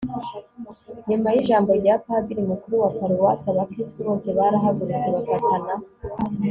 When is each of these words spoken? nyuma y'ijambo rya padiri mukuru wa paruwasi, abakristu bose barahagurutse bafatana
nyuma 1.09 1.27
y'ijambo 1.35 1.71
rya 1.79 1.95
padiri 2.05 2.41
mukuru 2.51 2.75
wa 2.83 2.89
paruwasi, 2.97 3.45
abakristu 3.49 3.97
bose 4.07 4.27
barahagurutse 4.37 5.07
bafatana 5.15 5.73